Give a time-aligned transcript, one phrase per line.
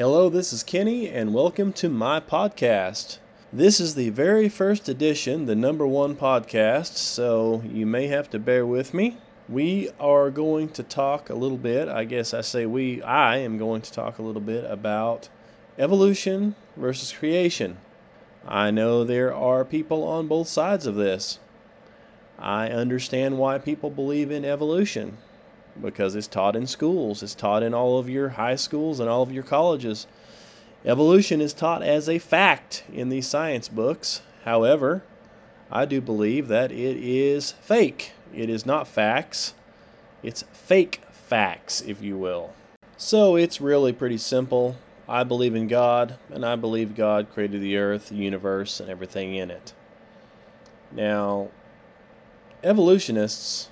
[0.00, 3.18] Hello, this is Kenny, and welcome to my podcast.
[3.52, 8.38] This is the very first edition, the number one podcast, so you may have to
[8.38, 9.18] bear with me.
[9.46, 13.58] We are going to talk a little bit, I guess I say we, I am
[13.58, 15.28] going to talk a little bit about
[15.78, 17.76] evolution versus creation.
[18.48, 21.40] I know there are people on both sides of this.
[22.38, 25.18] I understand why people believe in evolution
[25.82, 29.22] because it's taught in schools, it's taught in all of your high schools and all
[29.22, 30.06] of your colleges.
[30.84, 34.22] Evolution is taught as a fact in these science books.
[34.44, 35.02] However,
[35.70, 38.12] I do believe that it is fake.
[38.34, 39.54] It is not facts,
[40.22, 42.52] it's fake facts, if you will.
[42.96, 44.76] So it's really pretty simple.
[45.08, 49.34] I believe in God, and I believe God created the earth, the universe, and everything
[49.34, 49.72] in it.
[50.92, 51.48] Now,
[52.62, 53.69] evolutionists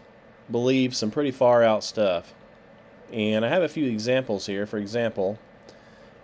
[0.51, 2.35] believe some pretty far out stuff.
[3.13, 4.67] And I have a few examples here.
[4.67, 5.39] For example,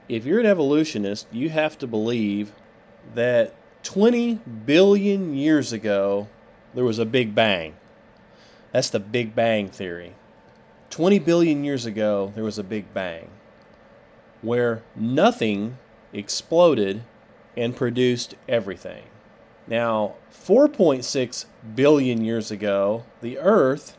[0.09, 2.53] if you're an evolutionist, you have to believe
[3.15, 6.29] that 20 billion years ago
[6.75, 7.75] there was a Big Bang.
[8.73, 10.15] That's the Big Bang theory.
[10.91, 13.31] 20 billion years ago there was a Big Bang
[14.43, 15.79] where nothing
[16.13, 17.03] exploded
[17.57, 19.05] and produced everything.
[19.67, 23.97] Now, 4.6 billion years ago, the Earth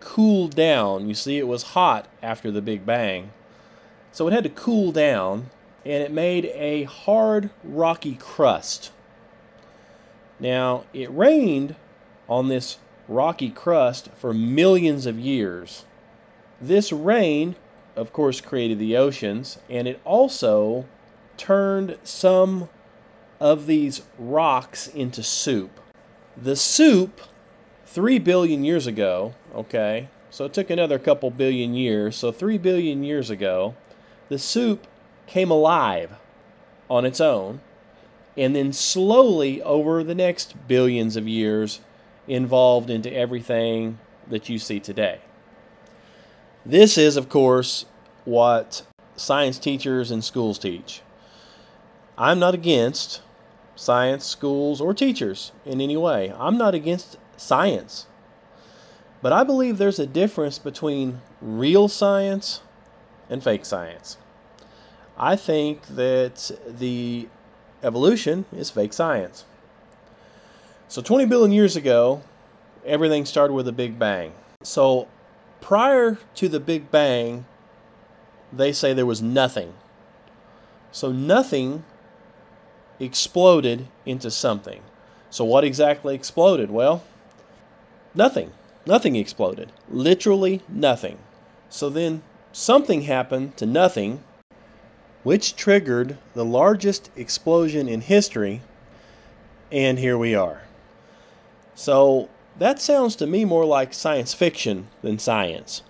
[0.00, 1.08] cooled down.
[1.08, 3.32] You see, it was hot after the Big Bang.
[4.12, 5.50] So it had to cool down,
[5.84, 8.90] and it made a hard, rocky crust.
[10.40, 11.76] Now, it rained
[12.28, 15.84] on this rocky crust for millions of years.
[16.60, 17.56] This rain,
[17.96, 20.86] of course, created the oceans, and it also
[21.36, 22.68] turned some
[23.40, 25.80] of these rocks into soup.
[26.36, 27.20] The soup,
[27.86, 33.02] three billion years ago, okay, so it took another couple billion years, so three billion
[33.02, 33.74] years ago,
[34.28, 34.86] the soup
[35.26, 36.12] came alive
[36.88, 37.60] on its own,
[38.36, 41.80] and then slowly over the next billions of years
[42.28, 45.20] evolved into everything that you see today.
[46.64, 47.86] This is, of course,
[48.24, 48.82] what
[49.16, 51.02] science teachers and schools teach.
[52.16, 53.22] I'm not against
[53.74, 56.32] science schools or teachers in any way.
[56.36, 58.06] I'm not against science.
[59.20, 62.60] But I believe there's a difference between real science
[63.28, 64.16] and fake science.
[65.16, 67.28] I think that the
[67.82, 69.44] evolution is fake science.
[70.86, 72.22] So 20 billion years ago,
[72.86, 74.32] everything started with a big bang.
[74.62, 75.08] So
[75.60, 77.44] prior to the big bang,
[78.52, 79.74] they say there was nothing.
[80.92, 81.84] So nothing
[83.00, 84.82] exploded into something.
[85.30, 86.70] So what exactly exploded?
[86.70, 87.04] Well,
[88.14, 88.52] nothing.
[88.88, 89.70] Nothing exploded.
[89.90, 91.18] Literally nothing.
[91.68, 92.22] So then
[92.52, 94.24] something happened to nothing,
[95.22, 98.62] which triggered the largest explosion in history,
[99.70, 100.62] and here we are.
[101.74, 105.82] So that sounds to me more like science fiction than science.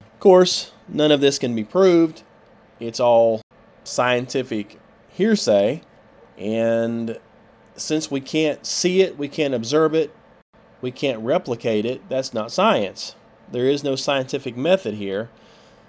[0.00, 2.22] Of course, none of this can be proved.
[2.78, 3.42] It's all
[3.82, 4.78] scientific
[5.08, 5.82] hearsay,
[6.36, 7.18] and
[7.74, 10.14] since we can't see it, we can't observe it,
[10.80, 13.14] we can't replicate it, that's not science.
[13.50, 15.30] There is no scientific method here.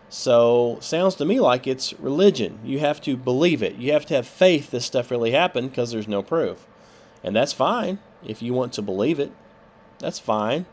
[0.09, 2.59] So, sounds to me like it's religion.
[2.63, 3.75] You have to believe it.
[3.75, 6.65] You have to have faith this stuff really happened because there's no proof.
[7.23, 9.31] And that's fine if you want to believe it.
[9.99, 10.65] That's fine.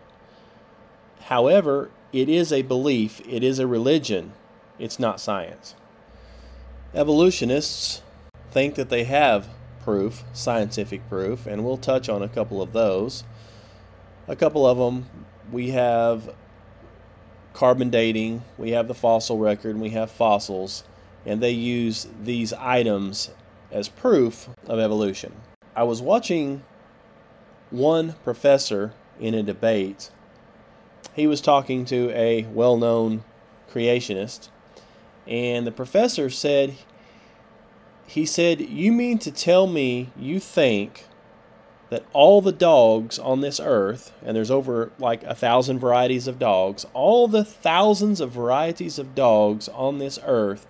[1.22, 4.32] However, it is a belief, it is a religion.
[4.78, 5.74] It's not science.
[6.94, 8.00] Evolutionists
[8.50, 9.48] think that they have
[9.82, 13.24] proof, scientific proof, and we'll touch on a couple of those
[14.28, 15.08] a couple of them.
[15.52, 16.34] We have
[17.52, 20.84] carbon dating, we have the fossil record, we have fossils,
[21.24, 23.30] and they use these items
[23.70, 25.32] as proof of evolution.
[25.74, 26.62] I was watching
[27.70, 30.10] one professor in a debate.
[31.14, 33.24] He was talking to a well known
[33.72, 34.48] creationist,
[35.26, 36.74] and the professor said,
[38.06, 41.06] he said, You mean to tell me you think
[41.88, 46.38] that all the dogs on this earth, and there's over like a thousand varieties of
[46.38, 50.66] dogs, all the thousands of varieties of dogs on this earth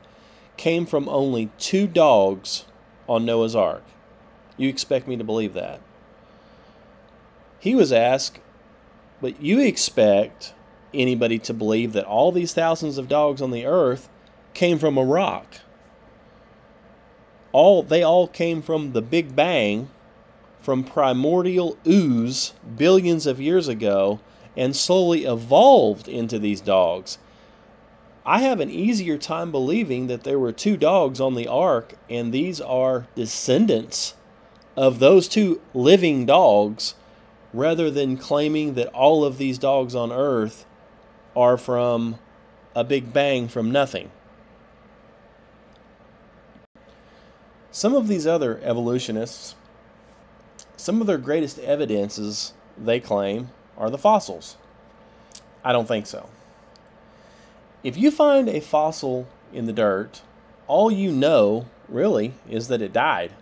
[0.56, 2.66] came from only two dogs
[3.08, 3.82] on Noah's Ark.
[4.56, 5.80] You expect me to believe that?
[7.58, 8.38] He was asked,
[9.20, 10.52] but you expect
[10.92, 14.08] anybody to believe that all these thousands of dogs on the earth
[14.54, 15.60] came from a rock?
[17.52, 19.88] All they all came from the Big Bang
[20.66, 24.18] from primordial ooze billions of years ago
[24.56, 27.18] and slowly evolved into these dogs.
[28.24, 32.32] I have an easier time believing that there were two dogs on the ark and
[32.32, 34.16] these are descendants
[34.76, 36.96] of those two living dogs
[37.52, 40.66] rather than claiming that all of these dogs on earth
[41.36, 42.18] are from
[42.74, 44.10] a big bang from nothing.
[47.70, 49.54] Some of these other evolutionists,
[50.76, 54.56] some of their greatest evidences, they claim, are the fossils.
[55.64, 56.28] I don't think so.
[57.82, 60.22] If you find a fossil in the dirt,
[60.66, 63.32] all you know, really, is that it died.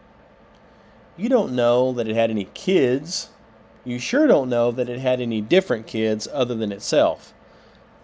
[1.16, 3.31] You don't know that it had any kids.
[3.84, 7.32] You sure don't know that it had any different kids other than itself.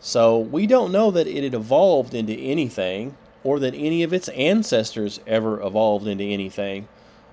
[0.00, 4.28] So we don't know that it had evolved into anything or that any of its
[4.30, 6.88] ancestors ever evolved into anything.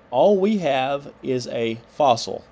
[0.10, 2.46] All we have is a fossil.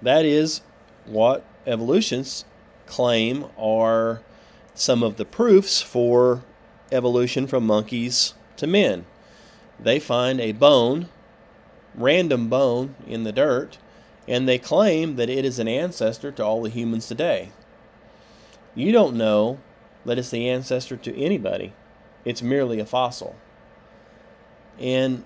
[0.00, 0.62] That is
[1.06, 2.44] what evolutionists
[2.86, 4.22] claim are
[4.74, 6.42] some of the proofs for
[6.90, 9.06] evolution from monkeys to men.
[9.78, 11.08] They find a bone,
[11.94, 13.78] random bone, in the dirt,
[14.26, 17.50] and they claim that it is an ancestor to all the humans today.
[18.74, 19.58] You don't know
[20.04, 21.72] that it's the ancestor to anybody.
[22.24, 23.36] It's merely a fossil.
[24.78, 25.24] And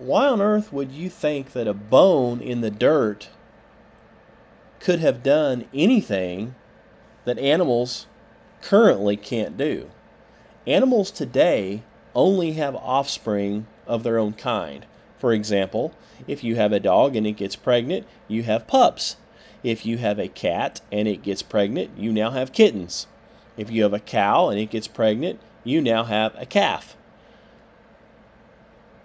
[0.00, 3.28] why on earth would you think that a bone in the dirt
[4.78, 6.54] could have done anything
[7.24, 8.06] that animals
[8.62, 9.90] currently can't do?
[10.66, 11.82] Animals today
[12.14, 14.86] only have offspring of their own kind.
[15.18, 15.94] For example,
[16.26, 19.16] if you have a dog and it gets pregnant, you have pups.
[19.62, 23.06] If you have a cat and it gets pregnant, you now have kittens.
[23.56, 26.96] If you have a cow and it gets pregnant, you now have a calf.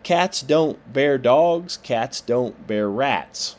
[0.06, 3.56] Cats don't bear dogs, cats don't bear rats.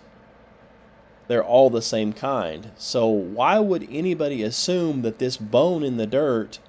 [1.26, 2.70] They're all the same kind.
[2.76, 6.60] So, why would anybody assume that this bone in the dirt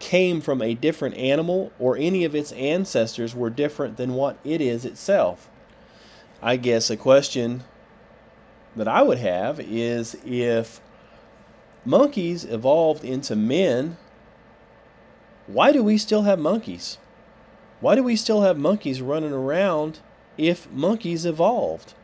[0.00, 4.60] came from a different animal or any of its ancestors were different than what it
[4.60, 5.48] is itself?
[6.42, 7.62] I guess a question
[8.74, 10.80] that I would have is if
[11.84, 13.98] monkeys evolved into men
[15.46, 16.98] why do we still have monkeys?
[17.80, 20.00] Why do we still have monkeys running around
[20.38, 21.94] if monkeys evolved?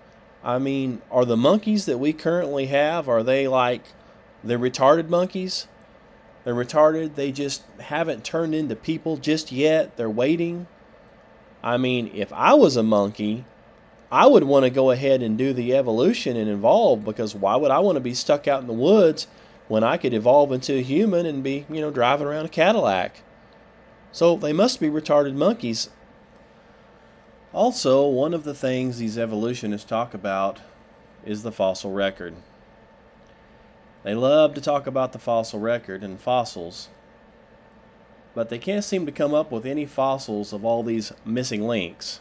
[0.45, 3.83] I mean, are the monkeys that we currently have, are they like
[4.45, 5.69] the retarded monkeys?
[6.45, 10.67] They're retarded, they just haven't turned into people just yet, they're waiting.
[11.63, 13.45] I mean, if I was a monkey,
[14.11, 17.71] I would want to go ahead and do the evolution and evolve because why would
[17.71, 19.27] I want to be stuck out in the woods
[19.69, 23.23] when I could evolve into a human and be, you know, driving around a Cadillac?
[24.13, 25.89] So they must be retarded monkeys.
[27.53, 30.61] Also, one of the things these evolutionists talk about
[31.25, 32.35] is the fossil record.
[34.03, 36.89] They love to talk about the fossil record and fossils,
[38.35, 42.21] but they can't seem to come up with any fossils of all these missing links.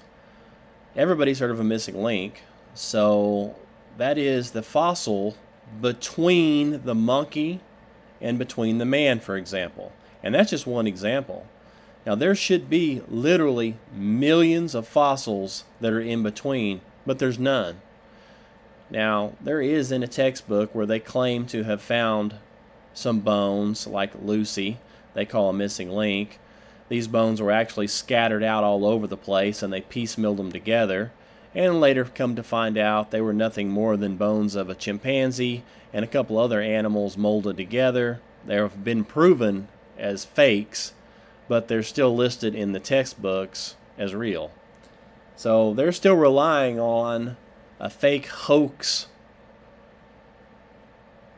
[0.95, 2.43] Everybody's heard of a missing link,
[2.73, 3.55] so
[3.97, 5.35] that is the fossil
[5.81, 7.61] between the monkey
[8.19, 9.91] and between the man, for example.
[10.21, 11.47] And that's just one example.
[12.05, 17.81] Now, there should be literally millions of fossils that are in between, but there's none.
[18.89, 22.35] Now, there is in a textbook where they claim to have found
[22.93, 24.79] some bones, like Lucy,
[25.13, 26.39] they call a missing link.
[26.89, 31.11] These bones were actually scattered out all over the place and they piecemealed them together,
[31.53, 35.63] and later come to find out they were nothing more than bones of a chimpanzee
[35.93, 38.19] and a couple other animals molded together.
[38.45, 39.67] They have been proven
[39.97, 40.93] as fakes
[41.47, 44.51] but they're still listed in the textbooks as real.
[45.35, 47.37] So they're still relying on
[47.79, 49.07] a fake hoax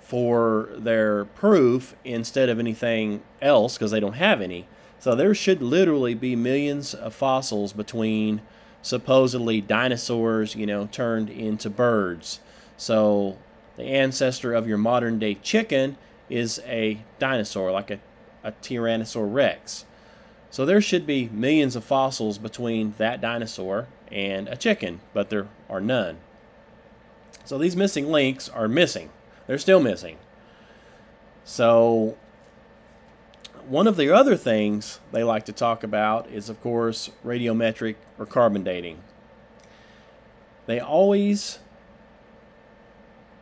[0.02, 4.68] for their proof instead of anything else because they don't have any.
[5.00, 8.42] So there should literally be millions of fossils between
[8.82, 12.42] supposedly dinosaurs, you know, turned into birds.
[12.78, 13.38] So
[13.76, 15.98] the ancestor of your modern day chicken
[16.30, 18.00] is a dinosaur, like a,
[18.44, 19.86] a Tyrannosaurus rex.
[20.54, 25.48] So there should be millions of fossils between that dinosaur and a chicken, but there
[25.68, 26.20] are none.
[27.44, 29.10] So these missing links are missing.
[29.48, 30.20] They're still missing.
[31.44, 32.20] So
[33.68, 38.28] one of the other things they like to talk about is, of course, radiometric or
[38.28, 39.00] carbon dating.
[40.68, 41.58] They always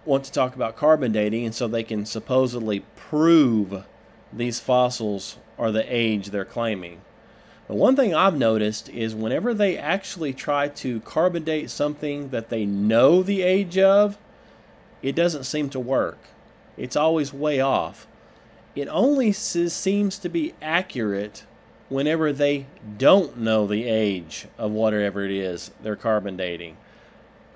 [0.05, 3.83] want to talk about carbon dating, and so they can supposedly prove
[4.33, 7.01] these fossils are the age they're claiming.
[7.67, 12.49] But one thing I've noticed is whenever they actually try to carbon date something that
[12.49, 14.17] they know the age of,
[15.01, 16.19] it doesn't seem to work.
[16.77, 18.07] It's always way off.
[18.75, 21.45] it only seems to be accurate
[21.89, 22.65] whenever they
[22.97, 26.77] don't know the age of whatever it is they're carbon dating.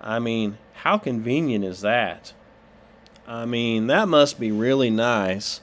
[0.01, 2.33] I mean, how convenient is that?
[3.27, 5.61] I mean, that must be really nice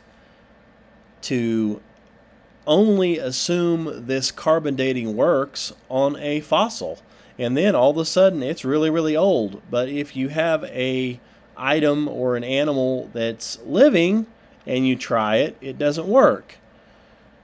[1.23, 1.81] to
[2.67, 6.99] only assume this carbon dating works on a fossil.
[7.39, 9.63] And then all of a sudden it's really really old.
[9.71, 11.21] But if you have a
[11.57, 14.27] item or an animal that's living
[14.67, 16.59] and you try it it doesn't work.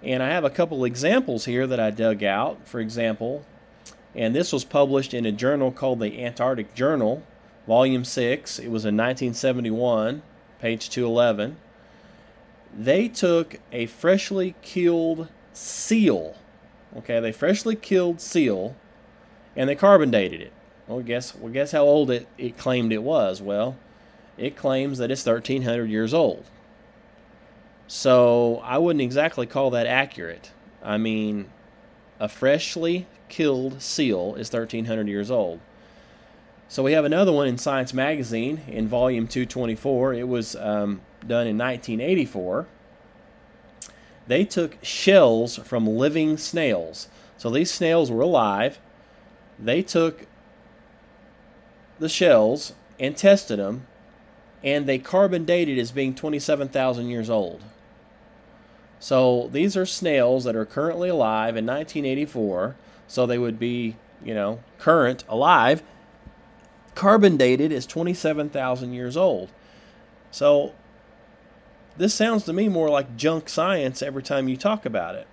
[0.02, 2.66] And i have a couple examples here that i dug out.
[2.66, 3.44] For example
[4.14, 7.22] and this was published in a journal called the antarctic journal
[7.66, 10.22] volume 6 it was in 1971
[10.60, 11.56] page 211
[12.76, 16.36] they took a freshly killed seal.
[16.96, 18.74] Okay, they freshly killed seal
[19.56, 20.52] and they carbon dated it.
[20.86, 23.42] Well, guess well, guess how old it, it claimed it was?
[23.42, 23.76] Well,
[24.38, 26.44] it claims that it's 1300 years old.
[27.86, 30.52] So I wouldn't exactly call that accurate.
[30.82, 31.50] I mean,
[32.20, 35.60] a freshly killed seal is 1300 years old.
[36.68, 40.14] So we have another one in Science Magazine in volume 224.
[40.14, 42.66] It was um, done in 1984.
[44.26, 47.08] They took shells from living snails.
[47.38, 48.78] So these snails were alive.
[49.58, 50.26] They took
[51.98, 53.86] the shells and tested them,
[54.62, 57.62] and they carbon dated as being 27,000 years old.
[59.00, 62.76] So these are snails that are currently alive in 1984.
[63.06, 65.82] So they would be, you know, current, alive,
[66.94, 69.50] carbon dated as 27,000 years old.
[70.30, 70.72] So
[71.98, 75.26] this sounds to me more like junk science every time you talk about it.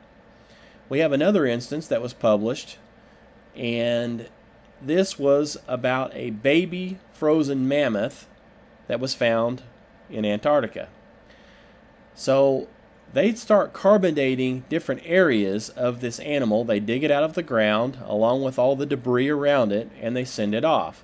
[0.89, 2.77] We have another instance that was published,
[3.55, 4.27] and
[4.81, 8.27] this was about a baby frozen mammoth
[8.87, 9.63] that was found
[10.09, 10.89] in Antarctica.
[12.13, 12.67] So
[13.13, 16.63] they'd start carbon dating different areas of this animal.
[16.63, 20.15] They dig it out of the ground along with all the debris around it and
[20.15, 21.03] they send it off.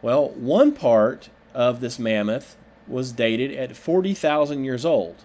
[0.00, 2.56] Well, one part of this mammoth
[2.92, 5.16] was dated at 40,000 years old.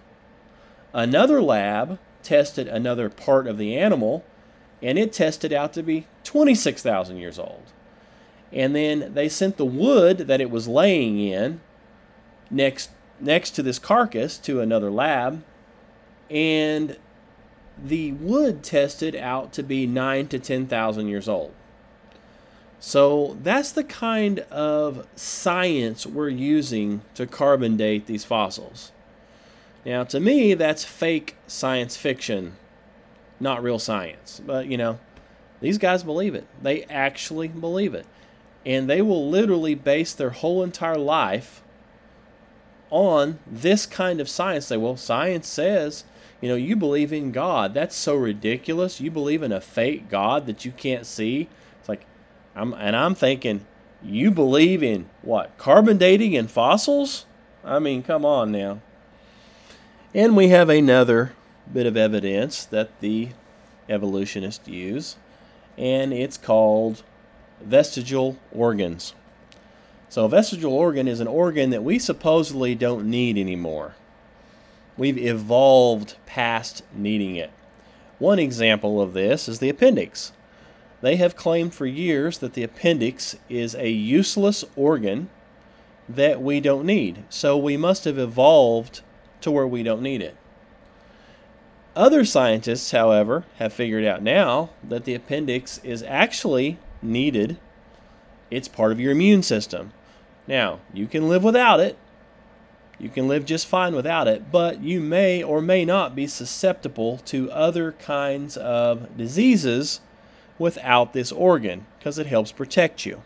[0.92, 4.24] Another lab tested another part of the animal
[4.82, 7.72] and it tested out to be 26,000 years old.
[8.52, 11.60] And then they sent the wood that it was laying in
[12.50, 15.42] next next to this carcass to another lab
[16.30, 16.96] and
[17.82, 21.52] the wood tested out to be 9 to 10,000 years old.
[22.80, 28.92] So that's the kind of science we're using to carbon date these fossils.
[29.84, 32.56] Now, to me, that's fake science fiction,
[33.40, 34.40] not real science.
[34.44, 34.98] But, you know,
[35.60, 36.46] these guys believe it.
[36.62, 38.06] They actually believe it.
[38.64, 41.62] And they will literally base their whole entire life
[42.90, 44.66] on this kind of science.
[44.66, 46.04] Say, well, science says,
[46.40, 47.74] you know, you believe in God.
[47.74, 49.00] That's so ridiculous.
[49.00, 51.48] You believe in a fake God that you can't see.
[52.58, 53.64] I'm, and I'm thinking,
[54.02, 55.56] you believe in what?
[55.58, 57.24] Carbon dating and fossils?
[57.64, 58.80] I mean, come on now.
[60.12, 61.32] And we have another
[61.72, 63.28] bit of evidence that the
[63.88, 65.16] evolutionists use,
[65.76, 67.04] and it's called
[67.60, 69.14] vestigial organs.
[70.08, 73.94] So, a vestigial organ is an organ that we supposedly don't need anymore.
[74.96, 77.50] We've evolved past needing it.
[78.18, 80.32] One example of this is the appendix.
[81.00, 85.30] They have claimed for years that the appendix is a useless organ
[86.08, 87.24] that we don't need.
[87.28, 89.02] So we must have evolved
[89.42, 90.36] to where we don't need it.
[91.94, 97.58] Other scientists, however, have figured out now that the appendix is actually needed.
[98.50, 99.92] It's part of your immune system.
[100.46, 101.98] Now, you can live without it.
[102.98, 107.18] You can live just fine without it, but you may or may not be susceptible
[107.26, 110.00] to other kinds of diseases
[110.58, 113.22] without this organ because it helps protect you.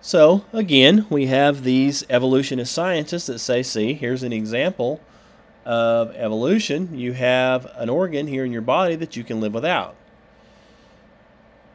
[0.00, 5.00] So, again, we have these evolutionist scientists that say, see, here's an example
[5.64, 6.98] of evolution.
[6.98, 9.96] You have an organ here in your body that you can live without.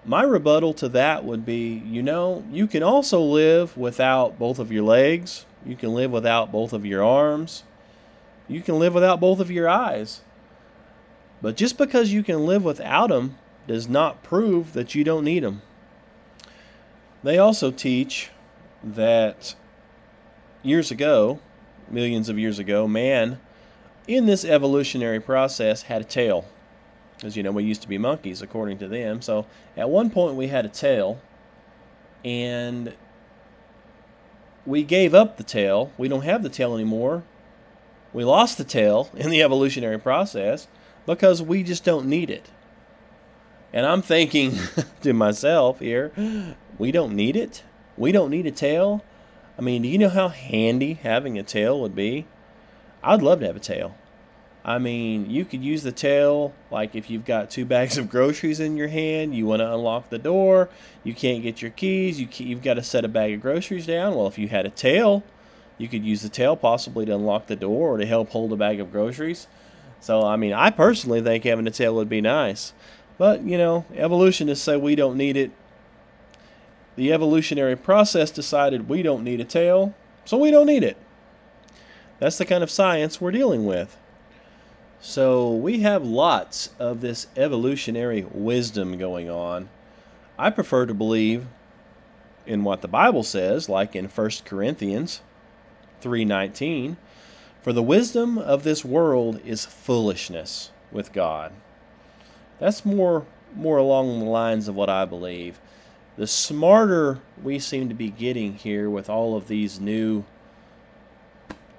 [0.05, 4.71] My rebuttal to that would be you know, you can also live without both of
[4.71, 7.63] your legs, you can live without both of your arms,
[8.47, 10.21] you can live without both of your eyes.
[11.41, 13.37] But just because you can live without them
[13.69, 15.61] does not prove that you don't need them.
[17.23, 18.31] They also teach
[18.83, 19.53] that
[20.63, 21.39] years ago,
[21.88, 23.39] millions of years ago, man
[24.07, 26.45] in this evolutionary process had a tail.
[27.21, 29.21] As you know, we used to be monkeys, according to them.
[29.21, 29.45] So
[29.77, 31.21] at one point, we had a tail,
[32.25, 32.95] and
[34.65, 35.91] we gave up the tail.
[35.95, 37.23] We don't have the tail anymore
[38.13, 40.67] We lost the tail in the evolutionary process
[41.05, 42.49] because we just don't need it.
[43.71, 44.57] And I'm thinking
[45.01, 46.11] to myself here,
[46.77, 47.63] we don't need it?
[47.97, 49.03] We don't need a tail?
[49.57, 52.25] I mean, do you know how handy having a tail would be?
[53.03, 53.95] I'd love to have a tail.
[54.63, 58.59] I mean, you could use the tail like if you've got two bags of groceries
[58.59, 60.69] in your hand, you want to unlock the door,
[61.03, 64.15] you can't get your keys, you you've got to set a bag of groceries down.
[64.15, 65.23] Well, if you had a tail,
[65.77, 68.57] you could use the tail possibly to unlock the door or to help hold a
[68.57, 69.47] bag of groceries.
[70.01, 72.73] So, I mean, I personally think having a tail would be nice.
[73.19, 75.51] But, you know, evolutionists say we don't need it.
[76.95, 79.93] The evolutionary process decided we don't need a tail,
[80.25, 80.97] so we don't need it.
[82.17, 83.97] That's the kind of science we're dealing with.
[85.01, 89.69] So we have lots of this evolutionary wisdom going on.
[90.38, 91.45] I prefer to believe
[92.45, 95.21] in what the Bible says, like in 1 Corinthians
[96.01, 96.95] 3:19,
[97.61, 101.51] for the wisdom of this world is foolishness with God.
[102.59, 103.25] That's more
[103.55, 105.59] more along the lines of what I believe.
[106.17, 110.23] The smarter we seem to be getting here with all of these new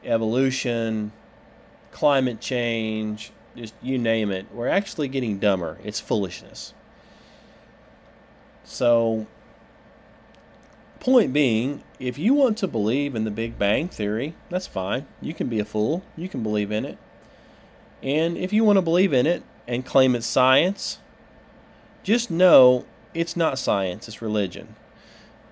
[0.05, 1.13] evolution,
[1.93, 5.79] climate change, just you name it, we're actually getting dumber.
[5.85, 6.73] It's foolishness.
[8.65, 9.27] So,
[11.01, 15.07] point being, if you want to believe in the Big Bang Theory, that's fine.
[15.21, 16.97] You can be a fool, you can believe in it.
[18.03, 20.99] And if you want to believe in it and claim it's science,
[22.03, 22.85] just know
[23.15, 24.75] it's not science, it's religion.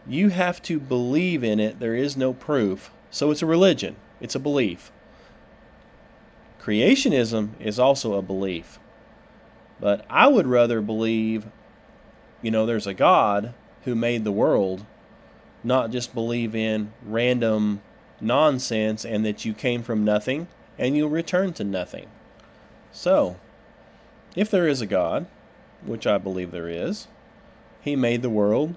[0.09, 2.91] You have to believe in it, there is no proof.
[3.13, 4.91] So it's a religion, it's a belief.
[6.61, 8.81] Creationism is also a belief.
[9.79, 11.47] But I would rather believe,
[12.43, 14.85] you know, there's a God who made the world,
[15.63, 17.83] not just believe in random
[18.21, 22.09] nonsense and that you came from nothing and you'll return to nothing.
[22.91, 23.37] So,
[24.37, 25.27] if there is a God,
[25.85, 27.09] which I believe there is,
[27.81, 28.75] He made the world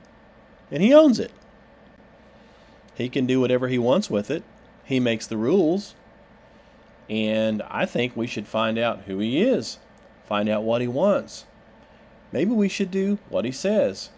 [0.69, 1.31] and He owns it.
[2.95, 4.43] He can do whatever He wants with it.
[4.83, 5.95] He makes the rules.
[7.09, 9.79] And I think we should find out who he is,
[10.25, 11.45] find out what he wants.
[12.31, 14.11] Maybe we should do what he says.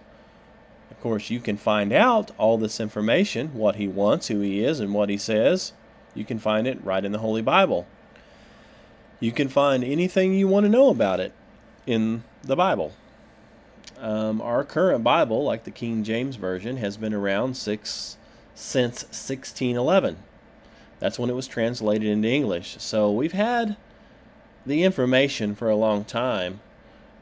[0.91, 4.79] Of course, you can find out all this information what he wants, who he is,
[4.79, 5.73] and what he says.
[6.13, 7.87] You can find it right in the Holy Bible.
[9.23, 11.31] You can find anything you want to know about it
[11.87, 12.91] in the Bible.
[13.97, 18.17] Um, our current Bible, like the King James Version, has been around six,
[18.53, 20.17] since 1611.
[20.99, 22.75] That's when it was translated into English.
[22.79, 23.77] So we've had
[24.65, 26.59] the information for a long time.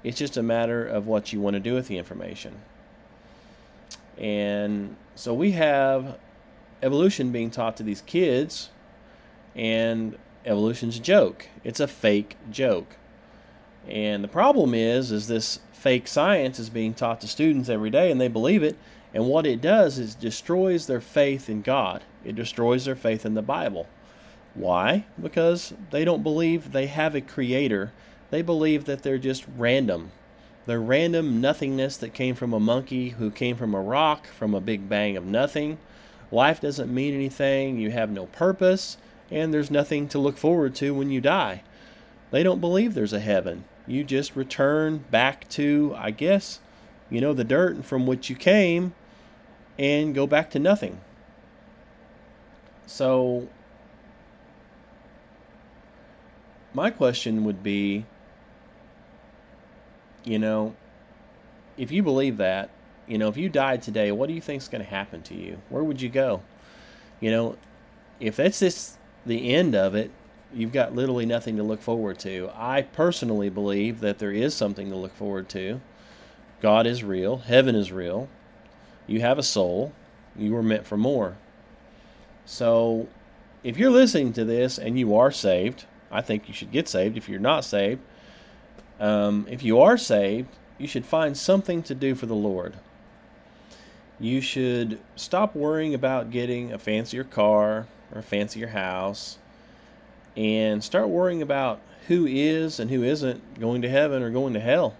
[0.03, 2.61] It's just a matter of what you want to do with the information.
[4.17, 6.17] And so we have
[6.81, 8.71] evolution being taught to these kids,
[9.55, 11.47] and evolution's a joke.
[11.63, 12.97] It's a fake joke.
[13.87, 18.11] And the problem is, is this fake science is being taught to students every day,
[18.11, 18.77] and they believe it.
[19.13, 22.03] And what it does is destroys their faith in God.
[22.23, 23.87] It destroys their faith in the Bible.
[24.53, 25.05] Why?
[25.21, 27.91] Because they don't believe they have a creator.
[28.29, 30.11] They believe that they're just random.
[30.65, 34.61] They're random nothingness that came from a monkey who came from a rock from a
[34.61, 35.79] big bang of nothing.
[36.31, 37.77] Life doesn't mean anything.
[37.77, 38.97] You have no purpose.
[39.31, 41.63] And there's nothing to look forward to when you die.
[42.31, 43.63] They don't believe there's a heaven.
[43.87, 46.59] You just return back to, I guess,
[47.09, 48.93] you know, the dirt from which you came
[49.79, 50.99] and go back to nothing.
[52.85, 53.47] So,
[56.73, 58.05] my question would be
[60.23, 60.75] you know,
[61.77, 62.69] if you believe that,
[63.07, 65.35] you know, if you died today, what do you think is going to happen to
[65.35, 65.61] you?
[65.69, 66.41] Where would you go?
[67.19, 67.57] You know,
[68.19, 70.11] if that's just the end of it,
[70.53, 72.49] you've got literally nothing to look forward to.
[72.55, 75.81] I personally believe that there is something to look forward to.
[76.61, 78.29] God is real, heaven is real.
[79.07, 79.93] You have a soul,
[80.35, 81.37] you were meant for more.
[82.45, 83.07] So,
[83.63, 87.17] if you're listening to this and you are saved, I think you should get saved.
[87.17, 88.01] If you're not saved,
[88.99, 92.75] um, if you are saved, you should find something to do for the Lord.
[94.21, 99.39] You should stop worrying about getting a fancier car or a fancier house
[100.37, 104.59] and start worrying about who is and who isn't going to heaven or going to
[104.59, 104.95] hell.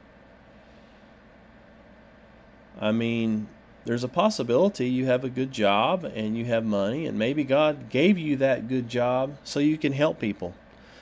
[2.80, 3.48] I mean,
[3.86, 7.90] there's a possibility you have a good job and you have money, and maybe God
[7.90, 10.56] gave you that good job so you can help people,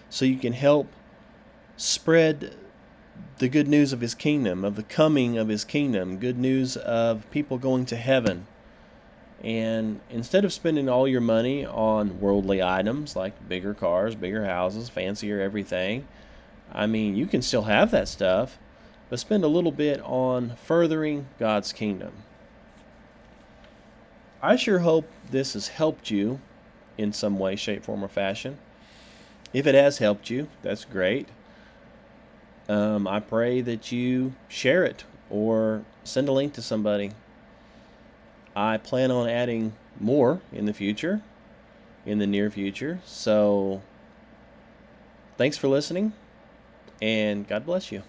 [0.09, 0.87] so you can help
[1.77, 2.53] spread
[3.39, 7.29] the good news of His kingdom, of the coming of His kingdom, good news of
[7.31, 8.47] people going to heaven.
[9.43, 14.89] And instead of spending all your money on worldly items like bigger cars, bigger houses,
[14.89, 16.07] fancier everything,
[16.73, 18.59] I mean, you can still have that stuff,
[19.09, 22.11] but spend a little bit on furthering God's kingdom.
[24.41, 26.39] I sure hope this has helped you
[26.97, 28.57] in some way, shape, form, or fashion.
[29.53, 31.27] If it has helped you, that's great.
[32.69, 37.11] Um, I pray that you share it or send a link to somebody.
[38.55, 41.23] I plan on adding more in the future,
[42.05, 42.99] in the near future.
[43.05, 43.81] So,
[45.35, 46.13] thanks for listening,
[47.01, 48.03] and God bless you.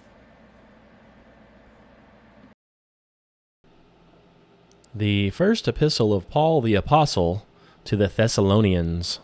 [4.94, 7.46] The first epistle of Paul the Apostle
[7.84, 9.20] to the Thessalonians,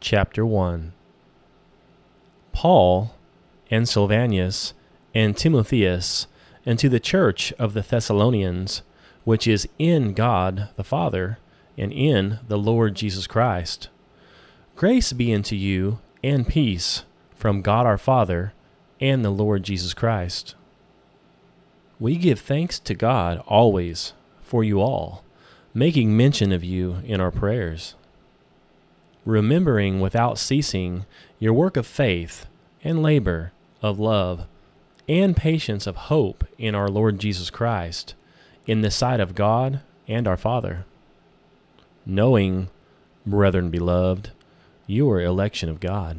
[0.00, 0.94] chapter 1.
[2.52, 3.14] Paul
[3.70, 4.74] and Silvanus
[5.14, 6.26] and Timotheus,
[6.64, 8.82] and to the church of the Thessalonians,
[9.24, 11.38] which is in God the Father,
[11.76, 13.88] and in the Lord Jesus Christ.
[14.76, 17.04] Grace be unto you, and peace
[17.34, 18.52] from God our Father
[19.00, 20.54] and the Lord Jesus Christ.
[22.00, 25.24] We give thanks to God always for you all,
[25.74, 27.94] making mention of you in our prayers,
[29.24, 31.06] remembering without ceasing
[31.38, 32.46] your work of faith
[32.82, 34.46] and labor of love
[35.08, 38.14] and patience of hope in our Lord Jesus Christ,
[38.66, 40.84] in the sight of God and our Father.
[42.04, 42.68] Knowing,
[43.24, 44.30] brethren beloved,
[44.86, 46.18] you are election of God.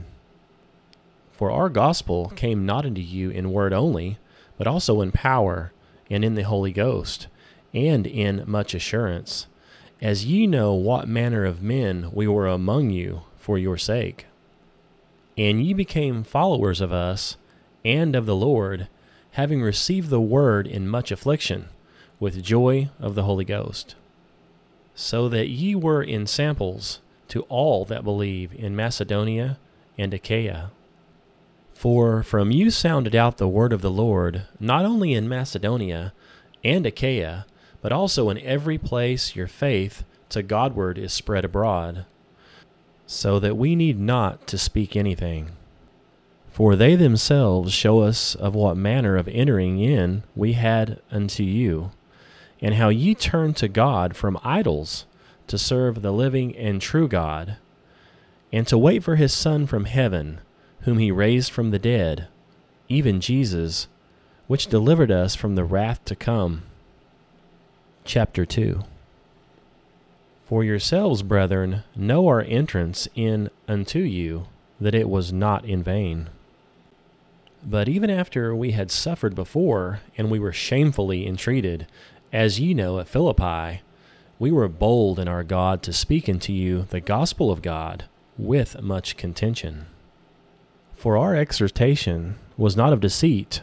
[1.32, 4.18] For our gospel came not unto you in word only,
[4.58, 5.72] but also in power,
[6.10, 7.28] and in the Holy Ghost,
[7.74, 9.48] and in much assurance,
[10.02, 14.26] as ye know what manner of men we were among you for your sake.
[15.38, 17.38] And ye became followers of us
[17.84, 18.88] and of the Lord,
[19.32, 21.70] having received the word in much affliction,
[22.20, 23.96] with joy of the Holy Ghost.
[24.96, 29.58] So that ye were in samples to all that believe in Macedonia
[29.98, 30.72] and Achaia.
[31.74, 36.12] For from you sounded out the word of the Lord, not only in Macedonia
[36.64, 37.46] and Achaia,
[37.82, 42.06] but also in every place your faith to Godward is spread abroad,
[43.08, 45.52] so that we need not to speak anything.
[46.52, 51.92] For they themselves show us of what manner of entering in we had unto you,
[52.62, 55.06] and how ye turned to God from idols
[55.48, 57.58] to serve the living and true God,
[58.52, 60.42] and to wait for his Son from heaven
[60.82, 62.28] whom he raised from the dead,
[62.88, 63.88] even Jesus,
[64.48, 66.64] which delivered us from the wrath to come.
[68.06, 68.84] Chapter 2
[70.46, 74.48] For yourselves, brethren, know our entrance in unto you,
[74.80, 76.30] that it was not in vain.
[77.64, 81.88] But even after we had suffered before, and we were shamefully entreated,
[82.32, 83.82] as ye know at Philippi,
[84.38, 88.06] we were bold in our God to speak unto you the gospel of God
[88.38, 89.88] with much contention.
[90.96, 93.62] For our exhortation was not of deceit,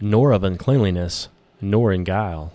[0.00, 1.28] nor of uncleanliness,
[1.60, 2.52] nor in guile.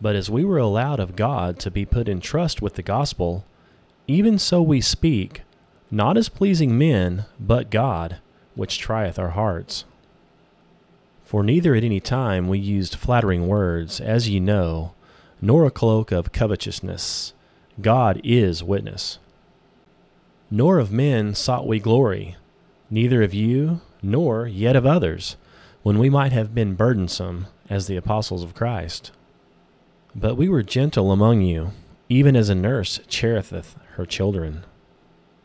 [0.00, 3.44] But as we were allowed of God to be put in trust with the gospel,
[4.06, 5.42] even so we speak,
[5.90, 8.18] not as pleasing men, but God,
[8.54, 9.84] which trieth our hearts.
[11.24, 14.92] For neither at any time we used flattering words, as ye know,
[15.40, 17.32] nor a cloak of covetousness.
[17.80, 19.18] God is witness.
[20.50, 22.36] Nor of men sought we glory
[22.92, 25.36] neither of you nor yet of others,
[25.82, 29.10] when we might have been burdensome as the apostles of Christ.
[30.14, 31.72] But we were gentle among you,
[32.10, 34.64] even as a nurse cherisheth her children.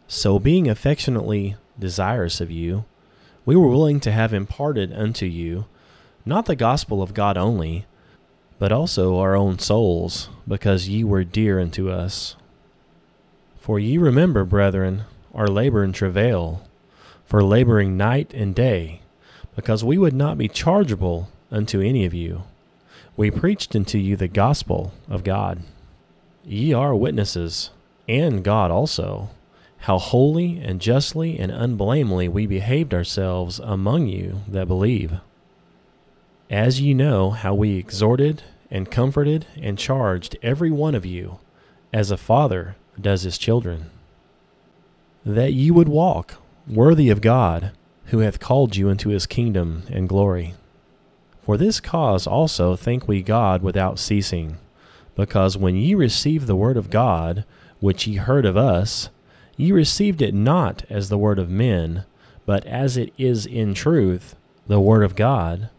[0.08, 2.84] So, being affectionately desirous of you,
[3.47, 5.63] we were willing to have imparted unto you
[6.25, 7.86] not the gospel of God only,
[8.60, 12.36] but also our own souls, because ye were dear unto us.
[13.57, 16.67] For ye remember, brethren, our labor and travail,
[17.25, 18.99] for laboring night and day,
[19.55, 22.43] because we would not be chargeable unto any of you.
[23.15, 25.63] We preached unto you the gospel of God.
[26.43, 27.69] Ye are witnesses,
[28.10, 29.29] and God also,
[29.80, 35.20] how holy and justly and unblamely we behaved ourselves among you that believe.
[36.50, 41.40] As ye know how we exhorted and comforted and charged every one of you,
[41.94, 43.90] as a father does his children,
[45.26, 46.36] that ye would walk
[46.68, 47.72] worthy of God,
[48.06, 50.54] who hath called you into his kingdom and glory.
[51.44, 54.58] For this cause also thank we God without ceasing,
[55.16, 57.46] because when ye received the word of God,
[57.80, 59.10] which ye heard of us,
[59.58, 62.06] ye received it not as the word of men,
[62.46, 64.36] but as it is in truth
[64.67, 65.70] the word of God,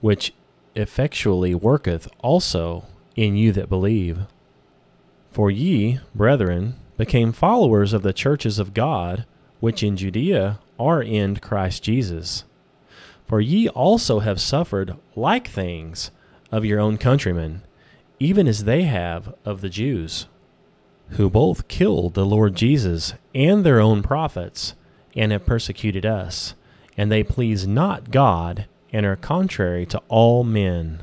[0.00, 0.34] which
[0.74, 2.84] effectually worketh also
[3.16, 4.20] in you that believe.
[5.30, 9.24] For ye, brethren, became followers of the churches of God,
[9.60, 12.44] which in Judea are in Christ Jesus.
[13.26, 16.10] For ye also have suffered like things
[16.50, 17.62] of your own countrymen,
[18.18, 20.26] even as they have of the Jews,
[21.10, 24.74] who both killed the Lord Jesus and their own prophets,
[25.16, 26.54] and have persecuted us,
[26.96, 31.02] and they please not God, and are contrary to all men,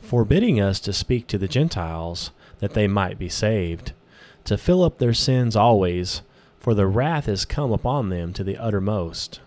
[0.00, 3.92] forbidding us to speak to the Gentiles, that they might be saved,
[4.44, 6.22] to fill up their sins always,
[6.58, 9.40] for the wrath is come upon them to the uttermost.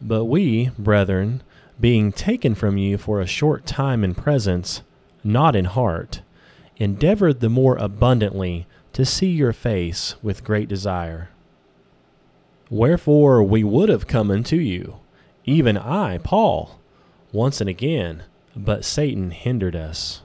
[0.00, 1.42] But we, brethren,
[1.78, 4.82] being taken from you for a short time in presence,
[5.24, 6.22] not in heart,
[6.80, 11.28] endeavored the more abundantly to see your face with great desire.
[12.70, 14.96] Wherefore we would have come unto you,
[15.44, 16.80] even I, Paul,
[17.32, 18.24] once and again,
[18.56, 20.22] but Satan hindered us.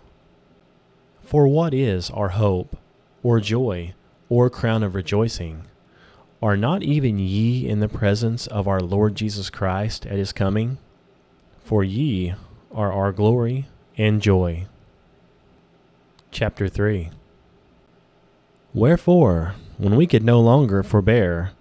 [1.22, 2.78] For what is our hope,
[3.22, 3.94] or joy,
[4.30, 5.65] or crown of rejoicing?
[6.41, 10.78] Are not even ye in the presence of our Lord Jesus Christ at his coming?
[11.63, 12.36] For ye
[12.72, 14.68] are our glory and joy.
[16.38, 17.12] Chapter 3
[18.74, 21.52] Wherefore, when we could no longer forbear,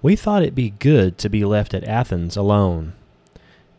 [0.00, 2.92] we thought it be good to be left at Athens alone,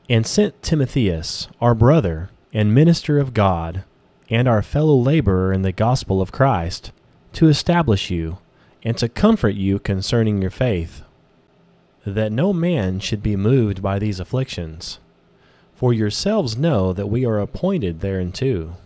[0.10, 3.86] and sent Timotheus, our brother and minister of God,
[4.30, 6.92] and our fellow laborer in the gospel of Christ,
[7.32, 8.40] to establish you,
[8.84, 11.04] and to comfort you concerning your faith,
[12.06, 15.00] that no man should be moved by these afflictions
[15.84, 18.78] for yourselves know that we are appointed thereunto.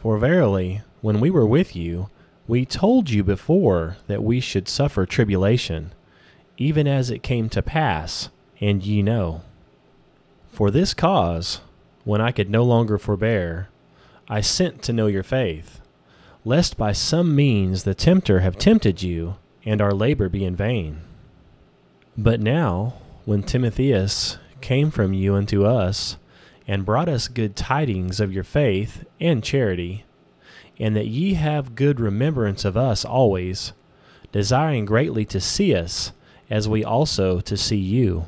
[0.00, 2.08] For verily, when we were with you,
[2.46, 5.92] we told you before that we should suffer tribulation,
[6.56, 8.30] even as it came to pass,
[8.60, 9.42] and ye know.
[10.52, 11.60] For this cause,
[12.04, 13.68] when I could no longer forbear,
[14.28, 15.80] I sent to know your faith,
[16.44, 21.02] lest by some means the tempter have tempted you, and our labor be in vain.
[22.16, 26.16] But now, when Timotheus came from you unto us,
[26.68, 30.04] and brought us good tidings of your faith and charity,
[30.78, 33.72] and that ye have good remembrance of us always,
[34.30, 36.12] desiring greatly to see us,
[36.50, 38.26] as we also to see you.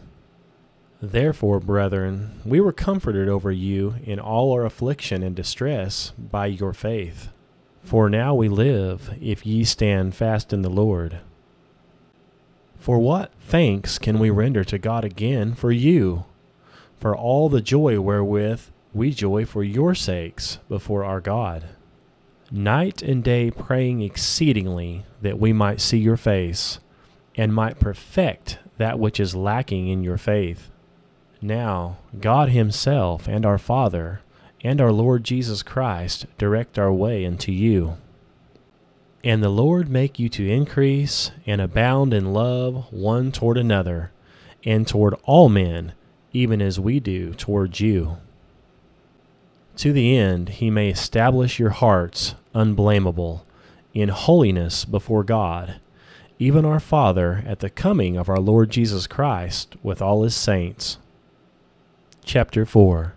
[1.02, 6.72] Therefore, brethren, we were comforted over you in all our affliction and distress by your
[6.72, 7.28] faith.
[7.82, 11.20] For now we live, if ye stand fast in the Lord.
[12.78, 16.24] For what thanks can we render to God again for you,
[17.00, 18.60] for all the joy wherewith
[18.92, 21.64] we joy for your sakes before our God?
[22.52, 26.78] Night and day praying exceedingly that we might see your face,
[27.36, 30.70] and might perfect that which is lacking in your faith.
[31.40, 34.20] Now, God Himself and our Father
[34.62, 37.96] and our Lord Jesus Christ direct our way unto you.
[39.22, 44.10] And the Lord make you to increase and abound in love one toward another,
[44.64, 45.92] and toward all men,
[46.32, 48.18] even as we do towards you.
[49.76, 53.44] To the end he may establish your hearts unblameable
[53.94, 55.80] in holiness before God,
[56.38, 60.98] even our Father, at the coming of our Lord Jesus Christ with all his saints.
[62.24, 63.14] Chapter 4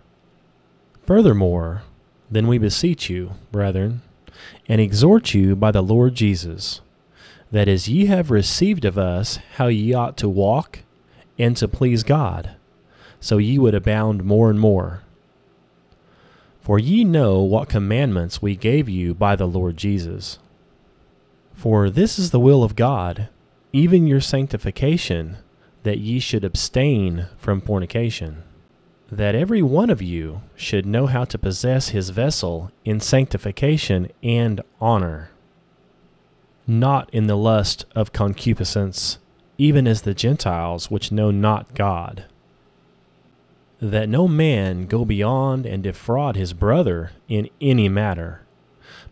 [1.06, 1.82] Furthermore,
[2.30, 4.02] then we beseech you, brethren,
[4.66, 6.80] and exhort you by the Lord Jesus,
[7.52, 10.80] that as ye have received of us how ye ought to walk
[11.38, 12.56] and to please God,
[13.24, 15.00] so ye would abound more and more.
[16.60, 20.38] For ye know what commandments we gave you by the Lord Jesus.
[21.54, 23.30] For this is the will of God,
[23.72, 25.38] even your sanctification,
[25.84, 28.42] that ye should abstain from fornication
[29.10, 34.60] that every one of you should know how to possess his vessel in sanctification and
[34.82, 35.30] honor,
[36.66, 39.16] not in the lust of concupiscence,
[39.56, 42.26] even as the Gentiles which know not God.
[43.84, 48.40] That no man go beyond and defraud his brother in any matter,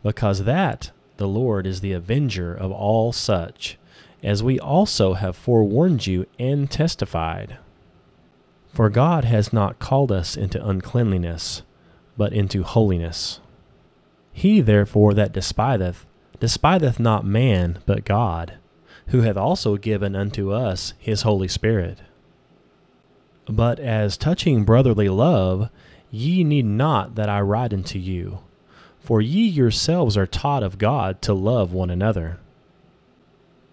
[0.02, 3.76] because that the Lord is the avenger of all such,
[4.22, 7.58] as we also have forewarned you and testified.
[8.72, 11.60] For God has not called us into uncleanliness,
[12.16, 13.40] but into holiness.
[14.32, 16.06] He therefore that despiseth,
[16.40, 18.54] despiseth not man, but God,
[19.08, 21.98] who hath also given unto us his Holy Spirit.
[23.54, 25.68] But as touching brotherly love,
[26.10, 28.38] ye need not that I write unto you,
[28.98, 32.38] for ye yourselves are taught of God to love one another.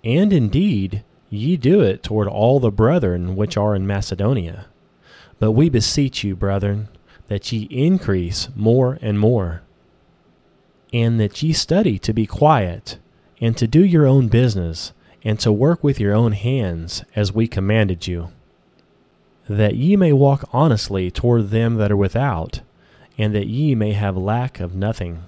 [0.03, 4.65] And indeed, ye do it toward all the brethren which are in Macedonia.
[5.39, 6.89] But we beseech you, brethren,
[7.27, 9.61] that ye increase more and more,
[10.91, 12.97] and that ye study to be quiet,
[13.39, 14.91] and to do your own business,
[15.23, 18.31] and to work with your own hands, as we commanded you,
[19.49, 22.61] that ye may walk honestly toward them that are without,
[23.17, 25.23] and that ye may have lack of nothing.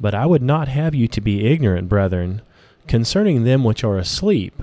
[0.00, 2.40] But I would not have you to be ignorant, brethren,
[2.86, 4.62] concerning them which are asleep,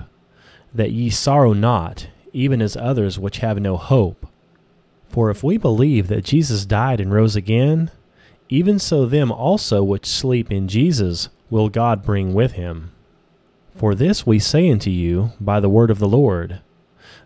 [0.74, 4.26] that ye sorrow not, even as others which have no hope.
[5.08, 7.92] For if we believe that Jesus died and rose again,
[8.48, 12.90] even so them also which sleep in Jesus will God bring with him.
[13.76, 16.60] For this we say unto you by the word of the Lord,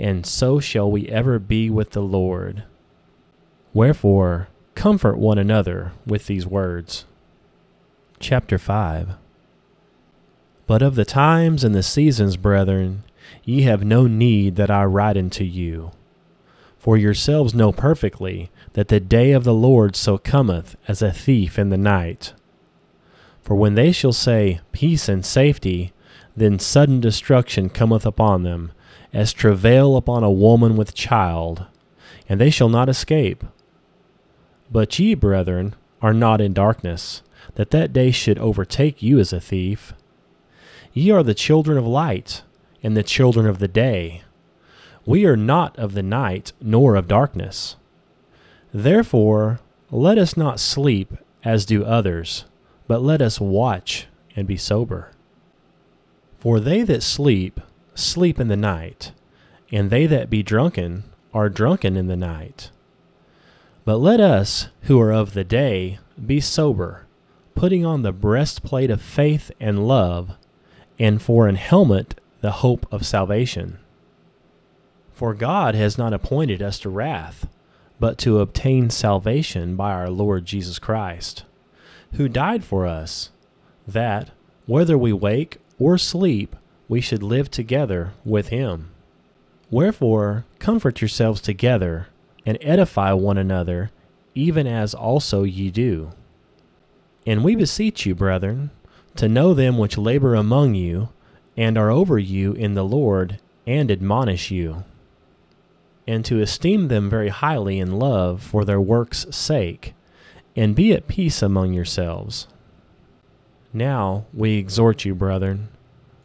[0.00, 2.64] and so shall we ever be with the Lord.
[3.74, 7.04] Wherefore, comfort one another with these words.
[8.18, 9.10] Chapter 5
[10.66, 13.04] But of the times and the seasons, brethren,
[13.44, 15.92] ye have no need that I write unto you.
[16.78, 21.58] For yourselves know perfectly that the day of the Lord so cometh as a thief
[21.58, 22.32] in the night.
[23.42, 25.92] For when they shall say, Peace and safety,
[26.34, 28.72] then sudden destruction cometh upon them,
[29.12, 31.66] as travail upon a woman with child,
[32.28, 33.44] and they shall not escape.
[34.70, 37.22] But ye, brethren, are not in darkness,
[37.56, 39.92] that that day should overtake you as a thief.
[40.92, 42.42] Ye are the children of light,
[42.82, 44.22] and the children of the day.
[45.04, 47.76] We are not of the night, nor of darkness.
[48.72, 52.44] Therefore, let us not sleep as do others,
[52.86, 55.10] but let us watch and be sober.
[56.38, 57.60] For they that sleep,
[57.94, 59.12] sleep in the night,
[59.72, 62.70] and they that be drunken are drunken in the night.
[63.84, 67.06] But let us, who are of the day, be sober,
[67.54, 70.32] putting on the breastplate of faith and love,
[70.98, 73.78] and for an helmet the hope of salvation.
[75.12, 77.46] For God has not appointed us to wrath,
[77.98, 81.44] but to obtain salvation by our Lord Jesus Christ,
[82.14, 83.30] who died for us,
[83.86, 84.30] that,
[84.66, 86.56] whether we wake or sleep,
[86.90, 88.90] we should live together with him.
[89.70, 92.08] Wherefore, comfort yourselves together,
[92.44, 93.90] and edify one another,
[94.34, 96.10] even as also ye do.
[97.26, 98.70] And we beseech you, brethren,
[99.16, 101.08] to know them which labor among you,
[101.56, 104.84] and are over you in the Lord, and admonish you
[106.10, 109.94] and to esteem them very highly in love for their work's sake,
[110.56, 112.48] and be at peace among yourselves.
[113.72, 115.68] Now we exhort you, brethren,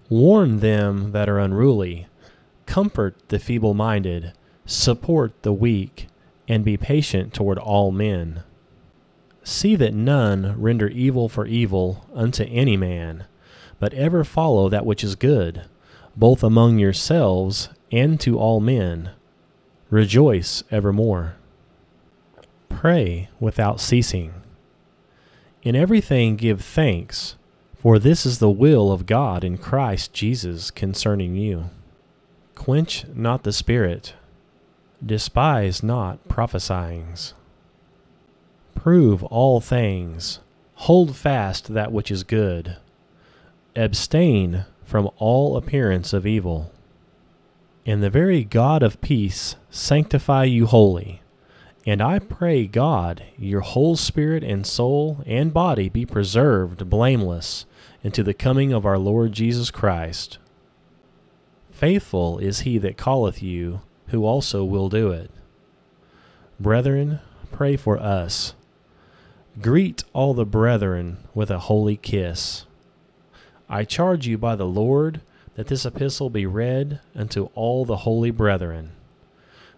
[0.09, 2.07] warn them that are unruly,
[2.65, 4.33] comfort the feeble minded,
[4.65, 6.07] support the weak,
[6.47, 8.43] and be patient toward all men.
[9.43, 13.25] See that none render evil for evil unto any man,
[13.79, 15.65] but ever follow that which is good,
[16.15, 19.11] both among yourselves and to all men.
[19.89, 21.35] Rejoice evermore.
[22.69, 24.33] Pray without ceasing.
[25.61, 27.35] In everything give thanks,
[27.85, 31.69] for this is the will of God in Christ Jesus concerning you.
[32.55, 34.15] Quench not the Spirit.
[35.05, 37.33] Despise not prophesyings.
[38.73, 40.39] Prove all things.
[40.73, 42.77] Hold fast that which is good.
[43.75, 46.71] Abstain from all appearance of evil.
[47.85, 51.21] And the very God of peace sanctify you wholly.
[51.85, 57.67] And I pray God, your whole spirit and soul and body be preserved blameless
[58.05, 60.37] unto the coming of our Lord Jesus Christ.
[61.71, 65.31] Faithful is he that calleth you, who also will do it.
[66.59, 67.19] Brethren,
[67.51, 68.53] pray for us.
[69.59, 72.65] Greet all the brethren with a holy kiss.
[73.67, 75.21] I charge you by the Lord
[75.55, 78.91] that this epistle be read unto all the holy brethren.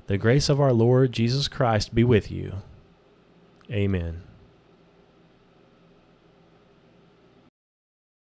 [0.08, 2.56] The grace of our Lord Jesus Christ be with you.
[3.72, 4.27] Amen.